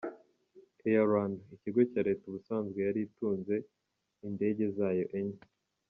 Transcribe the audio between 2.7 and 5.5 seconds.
yari itunze indege zayo enye: